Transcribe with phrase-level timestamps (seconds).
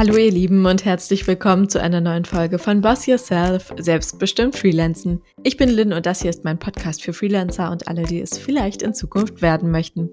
[0.00, 5.20] Hallo ihr Lieben und herzlich willkommen zu einer neuen Folge von Boss Yourself, selbstbestimmt Freelancen.
[5.42, 8.38] Ich bin Lynn und das hier ist mein Podcast für Freelancer und alle, die es
[8.38, 10.08] vielleicht in Zukunft werden möchten.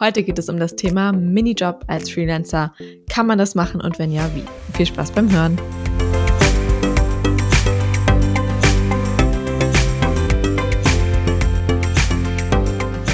[0.00, 2.74] Heute geht es um das Thema Minijob als Freelancer.
[3.08, 4.42] Kann man das machen und wenn ja, wie?
[4.76, 5.56] Viel Spaß beim Hören.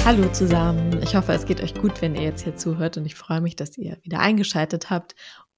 [0.05, 1.01] Hallo zusammen.
[1.03, 3.55] Ich hoffe, es geht euch gut, wenn ihr jetzt hier zuhört und ich freue mich,
[3.55, 5.15] dass ihr wieder eingeschaltet habt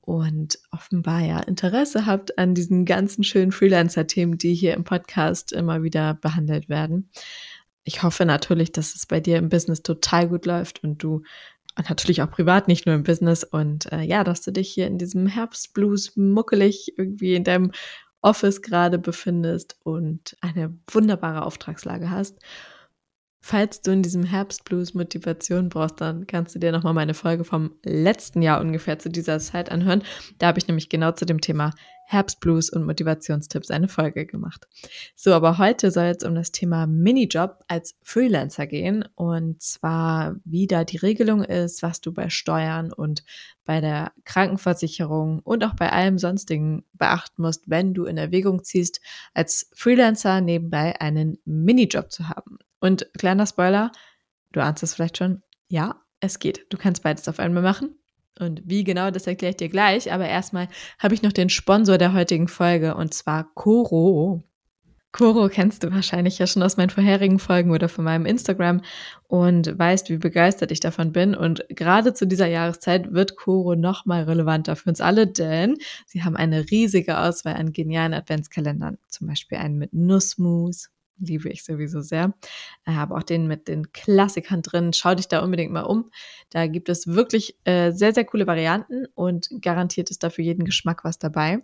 [0.07, 5.84] und offenbar ja Interesse habt an diesen ganzen schönen Freelancer-Themen, die hier im Podcast immer
[5.84, 7.09] wieder behandelt werden.
[7.84, 11.23] Ich hoffe natürlich, dass es bei dir im Business total gut läuft und du
[11.75, 13.43] natürlich auch privat, nicht nur im Business.
[13.43, 17.73] Und äh, ja, dass du dich hier in diesem Herbstblues muckelig irgendwie in deinem
[18.21, 22.39] Office gerade befindest und eine wunderbare Auftragslage hast.
[23.49, 27.71] Falls du in diesem Herbstblues Motivation brauchst, dann kannst du dir nochmal meine Folge vom
[27.81, 30.04] letzten Jahr ungefähr zu dieser Zeit anhören.
[30.37, 31.71] Da habe ich nämlich genau zu dem Thema
[32.07, 34.67] Herbstblues und Motivationstipps eine Folge gemacht.
[35.15, 40.67] So, aber heute soll es um das Thema Minijob als Freelancer gehen und zwar wie
[40.67, 43.23] da die Regelung ist, was du bei Steuern und
[43.63, 48.99] bei der Krankenversicherung und auch bei allem sonstigen beachten musst, wenn du in Erwägung ziehst,
[49.34, 52.57] als Freelancer nebenbei einen Minijob zu haben.
[52.79, 53.91] Und kleiner Spoiler,
[54.51, 56.65] du ahnst es vielleicht schon, ja, es geht.
[56.70, 57.97] Du kannst beides auf einmal machen.
[58.39, 60.11] Und wie genau, das erkläre ich dir gleich.
[60.11, 60.67] Aber erstmal
[60.99, 64.44] habe ich noch den Sponsor der heutigen Folge und zwar Coro.
[65.11, 68.81] Coro kennst du wahrscheinlich ja schon aus meinen vorherigen Folgen oder von meinem Instagram
[69.28, 71.33] und weißt, wie begeistert ich davon bin.
[71.33, 76.23] Und gerade zu dieser Jahreszeit wird Coro noch mal relevanter für uns alle, denn sie
[76.23, 79.00] haben eine riesige Auswahl an genialen Adventskalendern.
[79.07, 80.89] Zum Beispiel einen mit Nussmus,
[81.19, 82.34] liebe ich sowieso sehr.
[82.85, 84.94] Äh, habe auch den mit den Klassikern drin.
[84.94, 86.12] Schau dich da unbedingt mal um.
[86.50, 90.66] Da gibt es wirklich äh, sehr, sehr coole Varianten und garantiert ist da für jeden
[90.66, 91.59] Geschmack was dabei.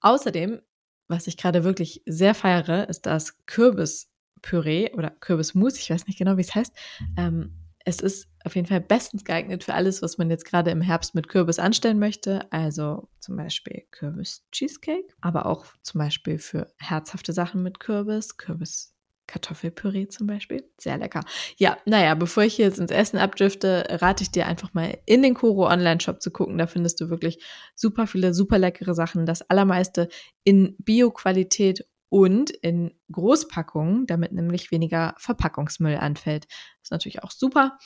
[0.00, 0.60] Außerdem,
[1.08, 5.78] was ich gerade wirklich sehr feiere, ist das Kürbispüree oder Kürbismus.
[5.78, 6.72] Ich weiß nicht genau, wie es heißt.
[7.16, 7.52] Ähm,
[7.88, 11.14] es ist auf jeden Fall bestens geeignet für alles, was man jetzt gerade im Herbst
[11.14, 12.50] mit Kürbis anstellen möchte.
[12.52, 18.94] Also zum Beispiel Kürbis-Cheesecake, aber auch zum Beispiel für herzhafte Sachen mit Kürbis, Kürbis.
[19.26, 20.64] Kartoffelpüree zum Beispiel.
[20.78, 21.20] Sehr lecker.
[21.58, 25.34] Ja, naja, bevor ich jetzt ins Essen abdrifte, rate ich dir einfach mal in den
[25.34, 26.56] Koro Online-Shop zu gucken.
[26.56, 27.44] Da findest du wirklich
[27.74, 29.26] super viele, super leckere Sachen.
[29.26, 30.08] Das allermeiste
[30.44, 36.46] in Bio-Qualität und in Großpackungen, damit nämlich weniger Verpackungsmüll anfällt.
[36.82, 37.78] Ist natürlich auch super.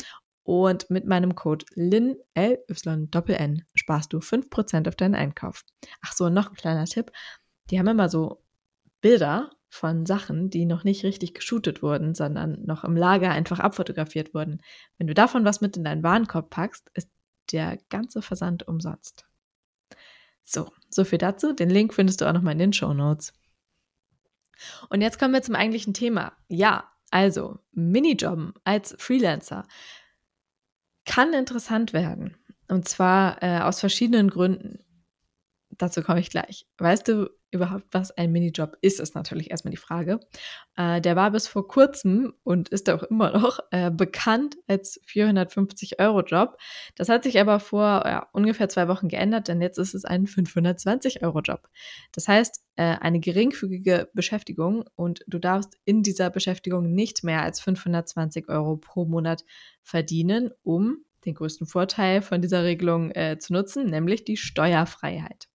[0.44, 5.64] Und mit meinem Code LIN, L-Y-N, sparst du 5% auf deinen Einkauf.
[6.02, 7.12] Ach so, noch ein kleiner Tipp.
[7.70, 8.42] Die haben immer so
[9.00, 14.34] Bilder von Sachen, die noch nicht richtig geshootet wurden, sondern noch im Lager einfach abfotografiert
[14.34, 14.60] wurden.
[14.98, 17.08] Wenn du davon was mit in deinen Warenkorb packst, ist
[17.52, 19.26] der ganze Versand umsonst.
[20.44, 21.52] So, so viel dazu.
[21.52, 23.32] Den Link findest du auch nochmal in den Show Notes.
[24.88, 26.32] Und jetzt kommen wir zum eigentlichen Thema.
[26.48, 29.66] Ja, also Minijobben als Freelancer
[31.04, 32.36] kann interessant werden.
[32.68, 34.78] Und zwar äh, aus verschiedenen Gründen.
[35.78, 36.66] Dazu komme ich gleich.
[36.78, 40.20] Weißt du überhaupt, was ein Minijob ist, ist natürlich erstmal die Frage.
[40.76, 46.56] Äh, der war bis vor kurzem und ist auch immer noch äh, bekannt als 450-Euro-Job.
[46.94, 50.26] Das hat sich aber vor ja, ungefähr zwei Wochen geändert, denn jetzt ist es ein
[50.26, 51.68] 520-Euro-Job.
[52.12, 57.60] Das heißt, äh, eine geringfügige Beschäftigung und du darfst in dieser Beschäftigung nicht mehr als
[57.60, 59.44] 520 Euro pro Monat
[59.82, 65.48] verdienen, um den größten Vorteil von dieser Regelung äh, zu nutzen, nämlich die Steuerfreiheit.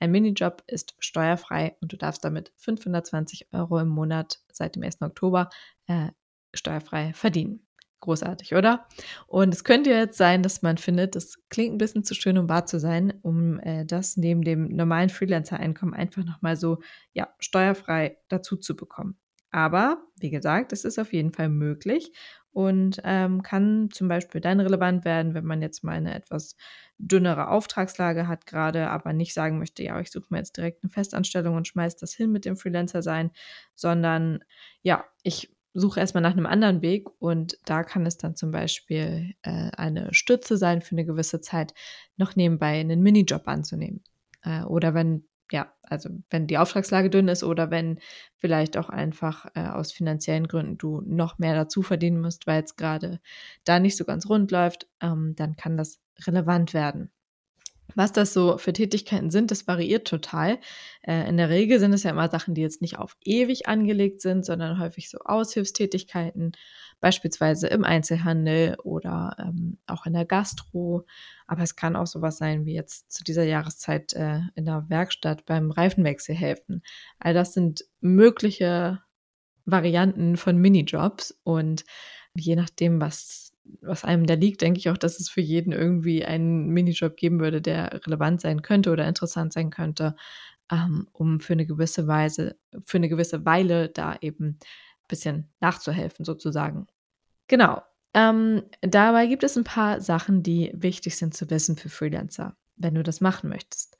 [0.00, 5.02] Ein Minijob ist steuerfrei und du darfst damit 520 Euro im Monat seit dem 1.
[5.02, 5.48] Oktober
[5.86, 6.08] äh,
[6.52, 7.66] steuerfrei verdienen.
[8.00, 8.86] Großartig, oder?
[9.26, 12.50] Und es könnte jetzt sein, dass man findet, das klingt ein bisschen zu schön, um
[12.50, 16.82] wahr zu sein, um äh, das neben dem normalen Freelancer-Einkommen einfach nochmal so
[17.14, 19.18] ja, steuerfrei dazu zu bekommen.
[19.50, 22.12] Aber wie gesagt, es ist auf jeden Fall möglich
[22.54, 26.56] und ähm, kann zum Beispiel dann relevant werden, wenn man jetzt mal eine etwas
[26.98, 30.90] dünnere Auftragslage hat gerade, aber nicht sagen möchte, ja, ich suche mir jetzt direkt eine
[30.90, 33.32] Festanstellung und schmeiße das hin mit dem Freelancer sein,
[33.74, 34.44] sondern
[34.82, 39.34] ja, ich suche erstmal nach einem anderen Weg und da kann es dann zum Beispiel
[39.42, 41.74] äh, eine Stütze sein für eine gewisse Zeit,
[42.16, 44.04] noch nebenbei einen Minijob anzunehmen.
[44.42, 48.00] Äh, oder wenn ja, also wenn die Auftragslage dünn ist oder wenn
[48.38, 52.74] vielleicht auch einfach äh, aus finanziellen Gründen du noch mehr dazu verdienen musst, weil es
[52.74, 53.20] gerade
[53.62, 57.12] da nicht so ganz rund läuft, ähm, dann kann das relevant werden.
[57.94, 60.58] Was das so für Tätigkeiten sind, das variiert total.
[61.02, 64.22] Äh, in der Regel sind es ja immer Sachen, die jetzt nicht auf ewig angelegt
[64.22, 66.50] sind, sondern häufig so Aushilfstätigkeiten,
[67.04, 71.04] beispielsweise im Einzelhandel oder ähm, auch in der Gastro.
[71.46, 75.44] Aber es kann auch sowas sein wie jetzt zu dieser Jahreszeit äh, in der Werkstatt
[75.44, 76.82] beim Reifenwechsel helfen.
[77.18, 79.02] All das sind mögliche
[79.66, 81.84] Varianten von Minijobs und
[82.34, 83.52] je nachdem, was
[83.82, 87.40] was einem da liegt, denke ich auch, dass es für jeden irgendwie einen Minijob geben
[87.40, 90.16] würde, der relevant sein könnte oder interessant sein könnte,
[90.70, 94.58] ähm, um für eine gewisse Weise, für eine gewisse Weile da eben
[95.04, 96.86] ein bisschen nachzuhelfen, sozusagen.
[97.48, 97.82] Genau.
[98.14, 102.94] Ähm, dabei gibt es ein paar Sachen, die wichtig sind zu wissen für Freelancer, wenn
[102.94, 103.96] du das machen möchtest.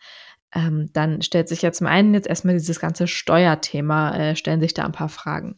[0.55, 4.73] Ähm, dann stellt sich ja zum einen jetzt erstmal dieses ganze Steuerthema, äh, stellen sich
[4.73, 5.57] da ein paar Fragen.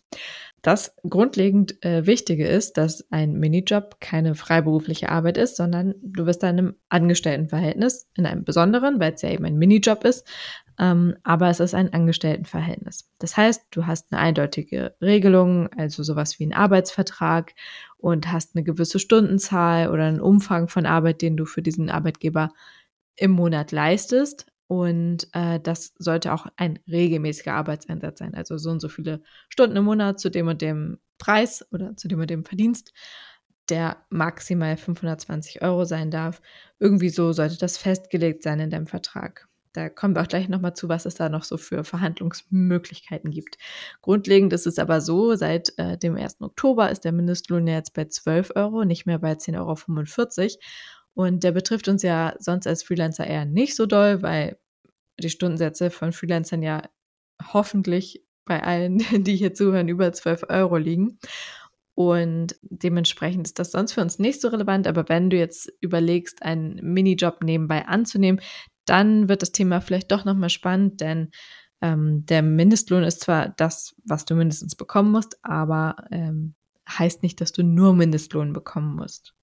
[0.63, 6.43] Das grundlegend äh, Wichtige ist, dass ein Minijob keine freiberufliche Arbeit ist, sondern du bist
[6.43, 10.27] da in einem Angestelltenverhältnis, in einem besonderen, weil es ja eben ein Minijob ist,
[10.79, 13.11] ähm, aber es ist ein Angestelltenverhältnis.
[13.19, 17.55] Das heißt, du hast eine eindeutige Regelung, also sowas wie einen Arbeitsvertrag
[17.97, 22.51] und hast eine gewisse Stundenzahl oder einen Umfang von Arbeit, den du für diesen Arbeitgeber
[23.17, 24.47] im Monat leistest.
[24.69, 28.35] Und äh, das sollte auch ein regelmäßiger Arbeitseinsatz sein.
[28.35, 32.09] Also so und so viele Stunden im Monat zu dem und dem Preis oder zu
[32.09, 32.93] dem und dem Verdienst,
[33.69, 36.43] der maximal 520 Euro sein darf.
[36.79, 39.49] Irgendwie so sollte das festgelegt sein in deinem Vertrag.
[39.77, 43.59] Da kommen wir auch gleich nochmal zu, was es da noch so für Verhandlungsmöglichkeiten gibt.
[44.01, 46.41] Grundlegend ist es aber so, seit äh, dem 1.
[46.41, 50.61] Oktober ist der Mindestlohn jetzt bei 12 Euro, nicht mehr bei 10,45 Euro.
[51.13, 54.59] Und der betrifft uns ja sonst als Freelancer eher nicht so doll, weil
[55.21, 56.83] die Stundensätze von Freelancern ja
[57.53, 61.19] hoffentlich bei allen, die hier zuhören, über 12 Euro liegen.
[61.95, 64.87] Und dementsprechend ist das sonst für uns nicht so relevant.
[64.87, 68.41] Aber wenn du jetzt überlegst, einen Minijob nebenbei anzunehmen,
[68.87, 71.31] dann wird das Thema vielleicht doch nochmal spannend, denn
[71.81, 76.55] ähm, der Mindestlohn ist zwar das, was du mindestens bekommen musst, aber ähm,
[76.89, 79.35] heißt nicht, dass du nur Mindestlohn bekommen musst.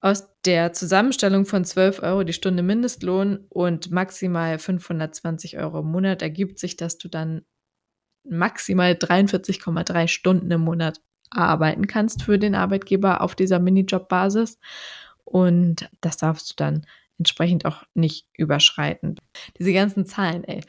[0.00, 6.22] Aus der Zusammenstellung von 12 Euro die Stunde Mindestlohn und maximal 520 Euro im Monat
[6.22, 7.42] ergibt sich, dass du dann
[8.24, 11.00] maximal 43,3 Stunden im Monat
[11.30, 14.58] arbeiten kannst für den Arbeitgeber auf dieser Minijob-Basis.
[15.24, 16.86] Und das darfst du dann
[17.18, 19.16] entsprechend auch nicht überschreiten.
[19.58, 20.62] Diese ganzen Zahlen, ey.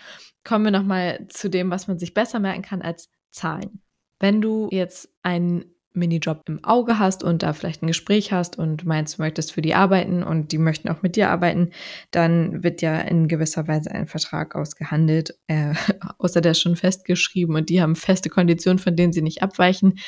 [0.43, 3.81] Kommen wir nochmal zu dem, was man sich besser merken kann als Zahlen.
[4.19, 8.85] Wenn du jetzt einen Minijob im Auge hast und da vielleicht ein Gespräch hast und
[8.85, 11.69] meinst, du möchtest für die arbeiten und die möchten auch mit dir arbeiten,
[12.11, 15.73] dann wird ja in gewisser Weise ein Vertrag ausgehandelt, äh,
[16.17, 19.99] außer der ist schon festgeschrieben und die haben feste Konditionen, von denen sie nicht abweichen.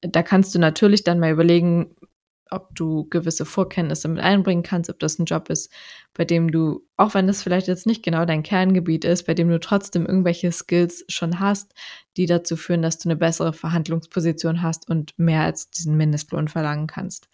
[0.00, 1.96] Da kannst du natürlich dann mal überlegen,
[2.52, 5.72] ob du gewisse Vorkenntnisse mit einbringen kannst, ob das ein Job ist,
[6.14, 9.48] bei dem du, auch wenn das vielleicht jetzt nicht genau dein Kerngebiet ist, bei dem
[9.48, 11.74] du trotzdem irgendwelche Skills schon hast,
[12.16, 16.86] die dazu führen, dass du eine bessere Verhandlungsposition hast und mehr als diesen Mindestlohn verlangen
[16.86, 17.28] kannst.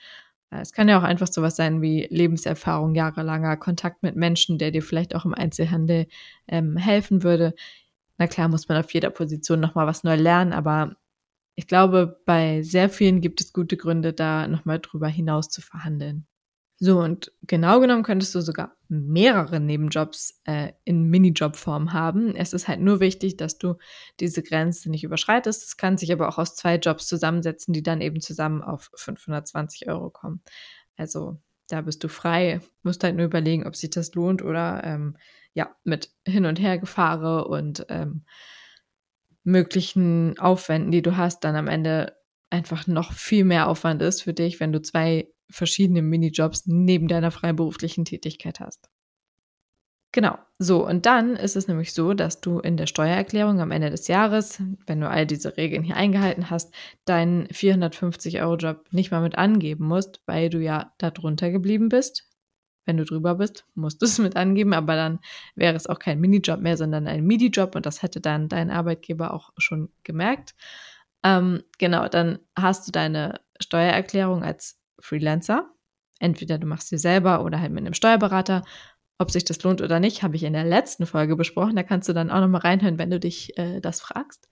[0.50, 4.70] Äh, es kann ja auch einfach sowas sein wie Lebenserfahrung, jahrelanger Kontakt mit Menschen, der
[4.70, 6.06] dir vielleicht auch im Einzelhandel
[6.46, 7.54] ähm, helfen würde.
[8.18, 10.96] Na klar, muss man auf jeder Position nochmal was neu lernen, aber
[11.58, 16.24] ich glaube, bei sehr vielen gibt es gute Gründe, da nochmal drüber hinaus zu verhandeln.
[16.78, 22.36] So, und genau genommen könntest du sogar mehrere Nebenjobs äh, in Minijobform haben.
[22.36, 23.74] Es ist halt nur wichtig, dass du
[24.20, 25.64] diese Grenze nicht überschreitest.
[25.64, 29.88] Es kann sich aber auch aus zwei Jobs zusammensetzen, die dann eben zusammen auf 520
[29.88, 30.42] Euro kommen.
[30.96, 35.16] Also da bist du frei, musst halt nur überlegen, ob sich das lohnt oder ähm,
[35.54, 38.22] ja, mit hin und her gefahre und ähm,
[39.44, 42.16] möglichen Aufwänden, die du hast, dann am Ende
[42.50, 47.30] einfach noch viel mehr Aufwand ist für dich, wenn du zwei verschiedene Minijobs neben deiner
[47.30, 48.88] freiberuflichen Tätigkeit hast.
[50.12, 53.90] Genau, so und dann ist es nämlich so, dass du in der Steuererklärung am Ende
[53.90, 59.36] des Jahres, wenn du all diese Regeln hier eingehalten hast, deinen 450-Euro-Job nicht mal mit
[59.36, 62.26] angeben musst, weil du ja da drunter geblieben bist,
[62.88, 65.20] wenn du drüber bist, musst du es mit angeben, aber dann
[65.54, 69.32] wäre es auch kein Minijob mehr, sondern ein Midi-Job und das hätte dann dein Arbeitgeber
[69.34, 70.54] auch schon gemerkt.
[71.22, 75.68] Ähm, genau, dann hast du deine Steuererklärung als Freelancer.
[76.18, 78.64] Entweder du machst sie selber oder halt mit einem Steuerberater.
[79.18, 81.76] Ob sich das lohnt oder nicht, habe ich in der letzten Folge besprochen.
[81.76, 84.48] Da kannst du dann auch nochmal reinhören, wenn du dich äh, das fragst.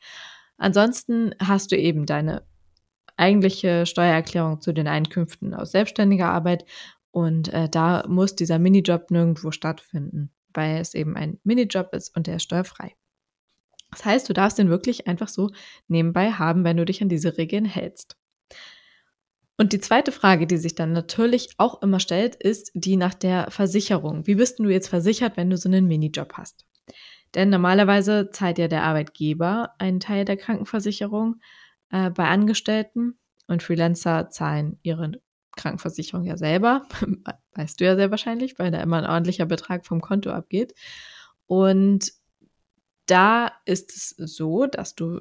[0.58, 2.42] Ansonsten hast du eben deine
[3.16, 6.64] eigentliche Steuererklärung zu den Einkünften aus selbstständiger Arbeit
[7.16, 12.26] und äh, da muss dieser Minijob nirgendwo stattfinden, weil es eben ein Minijob ist und
[12.26, 12.94] der ist steuerfrei.
[13.90, 15.50] Das heißt, du darfst den wirklich einfach so
[15.88, 18.18] nebenbei haben, wenn du dich an diese Regeln hältst.
[19.56, 23.50] Und die zweite Frage, die sich dann natürlich auch immer stellt, ist die nach der
[23.50, 24.26] Versicherung.
[24.26, 26.66] Wie bist du jetzt versichert, wenn du so einen Minijob hast?
[27.34, 31.36] Denn normalerweise zahlt ja der Arbeitgeber einen Teil der Krankenversicherung
[31.90, 35.12] äh, bei Angestellten und Freelancer zahlen ihre
[35.56, 36.86] Krankenversicherung ja selber.
[37.54, 40.74] weißt du ja sehr wahrscheinlich, weil da immer ein ordentlicher Betrag vom Konto abgeht.
[41.46, 42.12] Und
[43.06, 45.20] da ist es so, dass du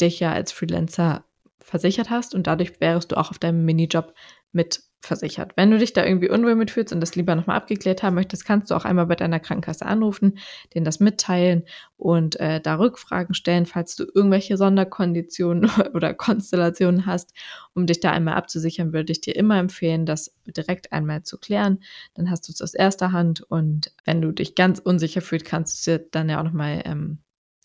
[0.00, 1.24] dich ja als Freelancer
[1.60, 4.14] versichert hast und dadurch wärst du auch auf deinem Minijob
[4.52, 5.52] mit versichert.
[5.56, 8.70] Wenn du dich da irgendwie unwohl mitfühlst und das lieber nochmal abgeklärt haben möchtest, kannst
[8.70, 10.38] du auch einmal bei deiner Krankenkasse anrufen,
[10.74, 11.64] denen das mitteilen
[11.96, 17.34] und äh, da Rückfragen stellen, falls du irgendwelche Sonderkonditionen oder Konstellationen hast.
[17.74, 21.80] Um dich da einmal abzusichern, würde ich dir immer empfehlen, das direkt einmal zu klären.
[22.14, 25.74] Dann hast du es aus erster Hand und wenn du dich ganz unsicher fühlst, kannst
[25.74, 27.18] du es dir dann ja auch nochmal ähm,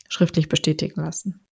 [0.09, 1.45] schriftlich bestätigen lassen.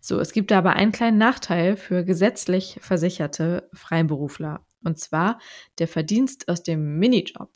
[0.00, 4.64] So, es gibt aber einen kleinen Nachteil für gesetzlich versicherte Freiberufler.
[4.84, 5.38] Und zwar
[5.78, 7.50] der Verdienst aus dem Minijob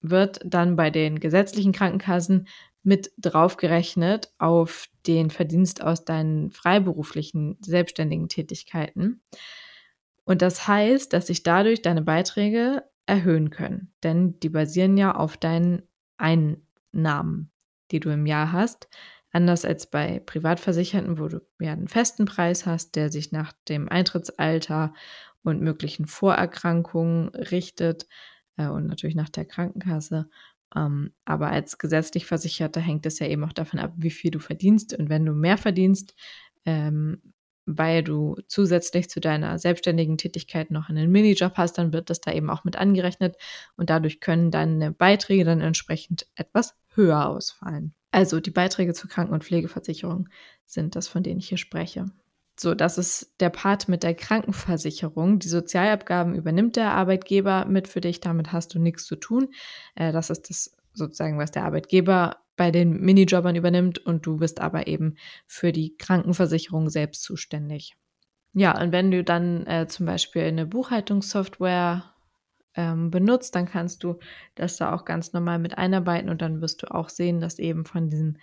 [0.00, 2.48] wird dann bei den gesetzlichen Krankenkassen
[2.82, 9.22] mit draufgerechnet auf den Verdienst aus deinen freiberuflichen selbstständigen Tätigkeiten.
[10.24, 15.36] Und das heißt, dass sich dadurch deine Beiträge erhöhen können, denn die basieren ja auf
[15.36, 15.82] deinen
[16.16, 17.50] Einnahmen,
[17.90, 18.88] die du im Jahr hast.
[19.32, 23.88] Anders als bei Privatversicherten, wo du ja einen festen Preis hast, der sich nach dem
[23.88, 24.92] Eintrittsalter
[25.42, 28.06] und möglichen Vorerkrankungen richtet
[28.56, 30.28] äh, und natürlich nach der Krankenkasse.
[30.74, 34.38] Ähm, aber als gesetzlich Versicherter hängt es ja eben auch davon ab, wie viel du
[34.38, 34.98] verdienst.
[34.98, 36.14] Und wenn du mehr verdienst,
[36.64, 37.20] ähm,
[37.66, 42.32] weil du zusätzlich zu deiner selbstständigen Tätigkeit noch einen Minijob hast, dann wird das da
[42.32, 43.36] eben auch mit angerechnet
[43.76, 47.94] und dadurch können deine Beiträge dann entsprechend etwas höher ausfallen.
[48.10, 50.28] Also die Beiträge zur Kranken- und Pflegeversicherung
[50.66, 52.06] sind das, von denen ich hier spreche.
[52.58, 55.38] So, das ist der Part mit der Krankenversicherung.
[55.38, 59.48] Die Sozialabgaben übernimmt der Arbeitgeber mit für dich, damit hast du nichts zu tun.
[59.94, 64.60] Äh, das ist das sozusagen, was der Arbeitgeber bei den Minijobbern übernimmt und du bist
[64.60, 65.16] aber eben
[65.46, 67.96] für die Krankenversicherung selbst zuständig.
[68.52, 72.12] Ja, und wenn du dann äh, zum Beispiel eine Buchhaltungssoftware
[72.74, 74.18] ähm, benutzt, dann kannst du
[74.54, 77.86] das da auch ganz normal mit einarbeiten und dann wirst du auch sehen, dass eben
[77.86, 78.38] von diesen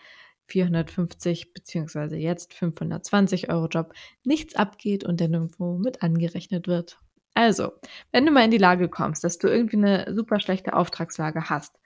[0.50, 7.00] 450 beziehungsweise jetzt 520 Euro Job nichts abgeht und der nirgendwo mit angerechnet wird.
[7.36, 7.72] Also,
[8.12, 11.80] wenn du mal in die Lage kommst, dass du irgendwie eine super schlechte Auftragslage hast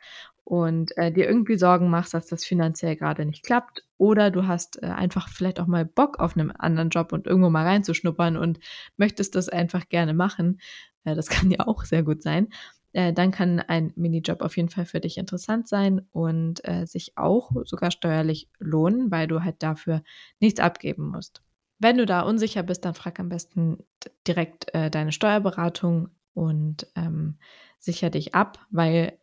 [0.43, 4.81] und äh, dir irgendwie Sorgen machst, dass das finanziell gerade nicht klappt oder du hast
[4.81, 8.59] äh, einfach vielleicht auch mal Bock auf einen anderen Job und irgendwo mal reinzuschnuppern und
[8.97, 10.59] möchtest das einfach gerne machen,
[11.03, 12.47] äh, das kann ja auch sehr gut sein,
[12.93, 17.17] äh, dann kann ein Minijob auf jeden Fall für dich interessant sein und äh, sich
[17.17, 20.03] auch sogar steuerlich lohnen, weil du halt dafür
[20.39, 21.41] nichts abgeben musst.
[21.79, 23.79] Wenn du da unsicher bist, dann frag am besten
[24.27, 27.37] direkt äh, deine Steuerberatung und ähm,
[27.79, 29.17] sicher dich ab, weil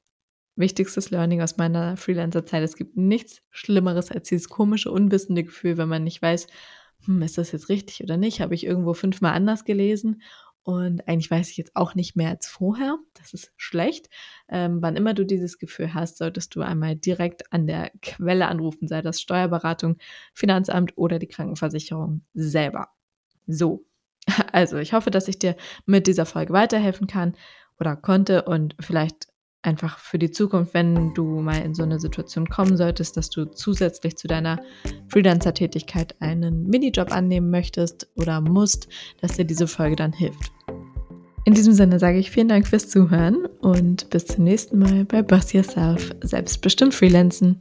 [0.57, 5.89] wichtigstes Learning aus meiner Freelancer-Zeit, es gibt nichts Schlimmeres als dieses komische, unwissende Gefühl, wenn
[5.89, 6.49] man nicht weiß,
[7.07, 10.21] hm, ist das jetzt richtig oder nicht, habe ich irgendwo fünfmal anders gelesen
[10.71, 12.99] und eigentlich weiß ich jetzt auch nicht mehr als vorher.
[13.15, 14.09] Das ist schlecht.
[14.49, 18.89] Ähm, wann immer du dieses Gefühl hast, solltest du einmal direkt an der Quelle anrufen,
[18.89, 19.97] sei das Steuerberatung,
[20.35, 22.89] Finanzamt oder die Krankenversicherung selber.
[23.47, 23.85] So.
[24.53, 27.35] Also, ich hoffe, dass ich dir mit dieser Folge weiterhelfen kann
[27.81, 29.30] oder konnte und vielleicht
[29.63, 33.45] einfach für die Zukunft, wenn du mal in so eine Situation kommen solltest, dass du
[33.45, 34.61] zusätzlich zu deiner
[35.09, 38.89] Freelancer-Tätigkeit einen Minijob annehmen möchtest oder musst,
[39.21, 40.53] dass dir diese Folge dann hilft.
[41.45, 45.23] In diesem Sinne sage ich vielen Dank fürs Zuhören und bis zum nächsten Mal bei
[45.23, 47.59] Boss Yourself, selbstbestimmt Freelancen.